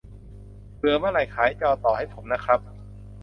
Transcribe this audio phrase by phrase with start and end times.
[0.77, 2.59] เบื่อ เมื่อไหร่ ขายจอต่อให้ผมนะครับ